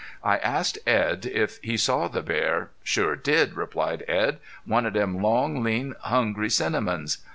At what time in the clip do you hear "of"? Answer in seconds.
4.87-4.93